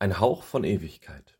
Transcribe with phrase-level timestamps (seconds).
[0.00, 1.36] Ein Hauch von Ewigkeit.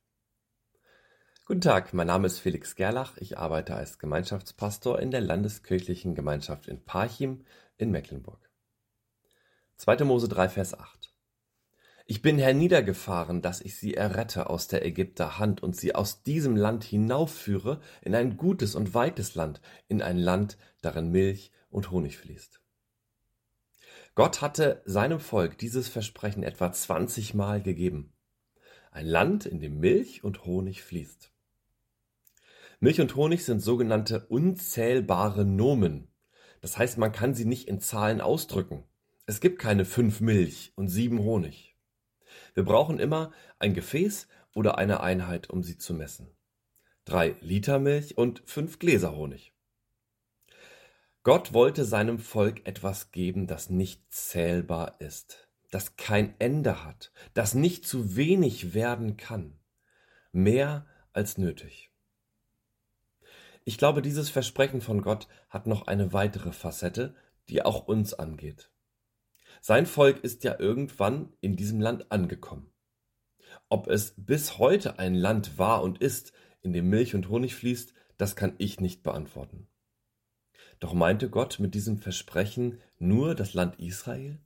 [1.46, 3.16] Guten Tag, mein Name ist Felix Gerlach.
[3.18, 7.44] Ich arbeite als Gemeinschaftspastor in der Landeskirchlichen Gemeinschaft in Parchim
[7.76, 8.50] in Mecklenburg.
[9.76, 10.02] 2.
[10.02, 11.14] Mose 3, Vers 8.
[12.06, 16.56] Ich bin herniedergefahren, dass ich sie errette aus der Ägypter Hand und sie aus diesem
[16.56, 22.18] Land hinaufführe in ein gutes und weites Land, in ein Land, darin Milch und Honig
[22.18, 22.60] fließt.
[24.16, 28.17] Gott hatte seinem Volk dieses Versprechen etwa 20 Mal gegeben.
[28.90, 31.32] Ein Land, in dem Milch und Honig fließt.
[32.80, 36.08] Milch und Honig sind sogenannte unzählbare Nomen.
[36.60, 38.84] Das heißt, man kann sie nicht in Zahlen ausdrücken.
[39.26, 41.76] Es gibt keine fünf Milch und sieben Honig.
[42.54, 46.28] Wir brauchen immer ein Gefäß oder eine Einheit, um sie zu messen.
[47.04, 49.52] Drei Liter Milch und fünf Gläser Honig.
[51.24, 57.54] Gott wollte seinem Volk etwas geben, das nicht zählbar ist das kein Ende hat, das
[57.54, 59.58] nicht zu wenig werden kann,
[60.32, 61.90] mehr als nötig.
[63.64, 67.14] Ich glaube, dieses Versprechen von Gott hat noch eine weitere Facette,
[67.48, 68.70] die auch uns angeht.
[69.60, 72.72] Sein Volk ist ja irgendwann in diesem Land angekommen.
[73.68, 77.92] Ob es bis heute ein Land war und ist, in dem Milch und Honig fließt,
[78.16, 79.68] das kann ich nicht beantworten.
[80.80, 84.40] Doch meinte Gott mit diesem Versprechen nur das Land Israel?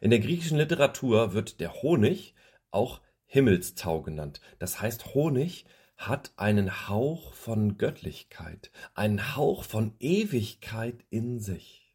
[0.00, 2.34] In der griechischen Literatur wird der Honig
[2.70, 4.40] auch Himmelstau genannt.
[4.58, 5.66] Das heißt, Honig
[5.96, 11.94] hat einen Hauch von Göttlichkeit, einen Hauch von Ewigkeit in sich.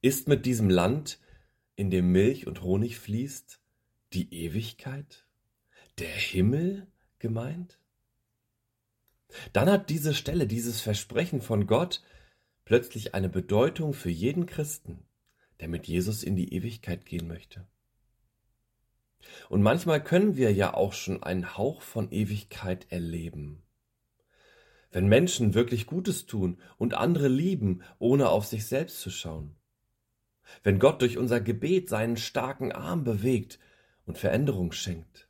[0.00, 1.20] Ist mit diesem Land,
[1.74, 3.60] in dem Milch und Honig fließt,
[4.12, 5.26] die Ewigkeit,
[5.98, 6.86] der Himmel
[7.18, 7.78] gemeint?
[9.52, 12.02] Dann hat diese Stelle, dieses Versprechen von Gott
[12.64, 15.04] plötzlich eine Bedeutung für jeden Christen
[15.62, 17.64] der mit Jesus in die Ewigkeit gehen möchte.
[19.48, 23.62] Und manchmal können wir ja auch schon einen Hauch von Ewigkeit erleben.
[24.90, 29.54] Wenn Menschen wirklich Gutes tun und andere lieben, ohne auf sich selbst zu schauen.
[30.64, 33.60] Wenn Gott durch unser Gebet seinen starken Arm bewegt
[34.04, 35.28] und Veränderung schenkt.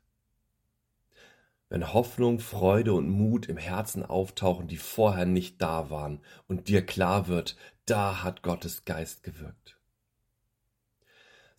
[1.69, 6.87] Wenn Hoffnung, Freude und Mut im Herzen auftauchen, die vorher nicht da waren und dir
[6.87, 9.82] klar wird, da hat Gottes Geist gewirkt.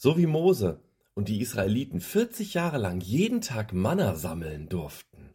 [0.03, 0.81] So wie Mose
[1.14, 5.34] und die Israeliten 40 Jahre lang jeden Tag Manna sammeln durften.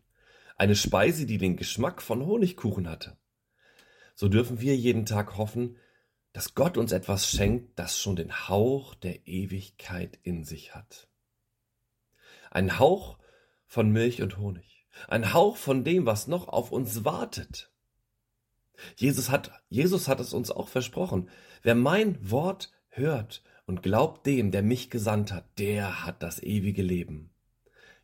[0.58, 3.16] Eine Speise, die den Geschmack von Honigkuchen hatte.
[4.14, 5.78] So dürfen wir jeden Tag hoffen,
[6.34, 11.08] dass Gott uns etwas schenkt, das schon den Hauch der Ewigkeit in sich hat.
[12.50, 13.16] Ein Hauch
[13.64, 14.86] von Milch und Honig.
[15.08, 17.72] Ein Hauch von dem, was noch auf uns wartet.
[18.96, 21.30] Jesus hat, Jesus hat es uns auch versprochen.
[21.62, 26.80] Wer mein Wort hört und glaubt dem, der mich gesandt hat, der hat das ewige
[26.80, 27.30] Leben.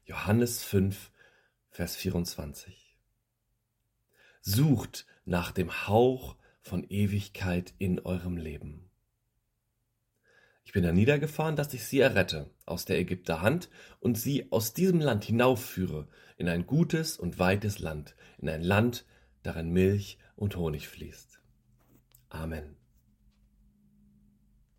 [0.05, 1.11] Johannes 5,
[1.71, 2.99] Vers 24.
[4.43, 8.91] Sucht nach dem Hauch von Ewigkeit in eurem Leben.
[10.67, 13.71] Ich bin da niedergefahren, dass ich sie errette aus der Ägypter Hand
[14.01, 19.07] und sie aus diesem Land hinaufführe in ein gutes und weites Land, in ein Land,
[19.43, 21.41] darin Milch und Honig fließt.
[22.29, 22.84] Amen.